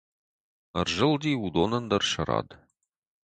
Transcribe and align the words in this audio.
Ӕрзылди 0.79 1.31
уыдонӕн 1.41 1.83
дӕр 1.89 2.03
сӕ 2.11 2.21
рад. 2.27 2.47